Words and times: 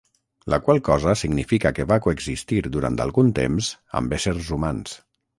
La 0.51 0.57
qual 0.67 0.79
cosa 0.85 1.11
significa 1.23 1.71
que 1.79 1.85
va 1.91 1.99
coexistir 2.05 2.61
durant 2.77 2.97
algun 3.05 3.29
temps 3.41 3.69
amb 4.01 4.17
éssers 4.19 4.49
humans. 4.57 4.97